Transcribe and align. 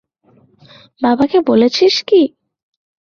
বাবাকে 1.01 1.37
বলেছিস 1.41 1.95
কি? 2.07 2.21